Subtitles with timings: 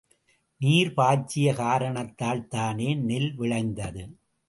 [0.61, 4.03] நீர் பாய்ச்சிய காரணத்தால்தானே நெல் விளைந்தது?